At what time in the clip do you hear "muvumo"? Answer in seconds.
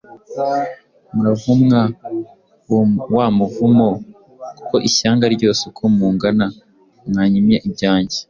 3.37-3.89